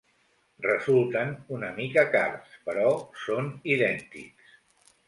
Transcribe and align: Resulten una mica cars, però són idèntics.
Resulten 0.63 1.35
una 1.59 1.69
mica 1.77 2.05
cars, 2.17 2.57
però 2.71 2.87
són 3.27 3.53
idèntics. 3.77 4.59